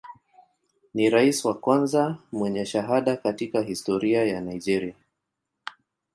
Ni 0.95 1.09
rais 1.09 1.45
wa 1.45 1.53
kwanza 1.59 2.17
mwenye 2.31 2.65
shahada 2.65 3.17
katika 3.17 3.61
historia 3.61 4.25
ya 4.25 4.41
Nigeria. 4.41 4.95